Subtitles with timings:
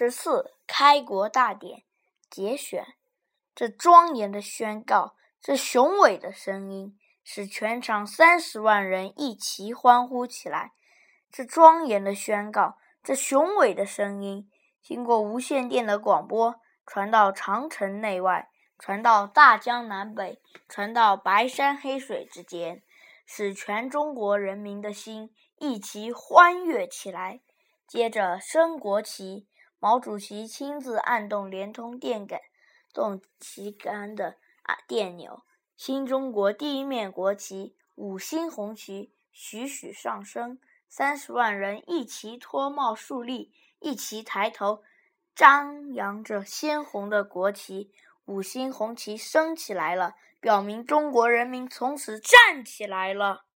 [0.00, 1.82] 十四，开国大典
[2.30, 2.94] 节选。
[3.52, 10.70] 这庄严的宣告，这雄伟的声音，使全场三十万人一齐欢呼起来。
[11.32, 14.48] 这庄严的宣告，这雄伟的声音，
[14.80, 16.54] 经过无线电的广播，
[16.86, 22.84] 传到长城内外，传到大江南北，传到白山黑水之间，
[23.26, 27.40] 使全中国人民的心一齐欢悦起来。
[27.88, 29.48] 接着升国旗，
[29.78, 32.40] 毛主席亲自按动连通电杆。
[32.94, 35.42] 动旗杆的啊电钮，
[35.76, 44.82] 新中国第一面国旗五星红旗徐徐上升，三十万人一齐脱帽竖立，一齐抬头，
[45.34, 47.92] 张扬着鲜红的国旗，
[48.24, 53.44] 五星红旗升起来了，表明中国人民从此站起来了。